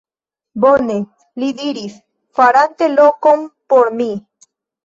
Bone! 0.63 0.95
li 1.43 1.49
diris, 1.59 1.99
farante 2.39 2.91
lokon 2.97 3.47
por 3.75 3.93
mi. 4.01 4.13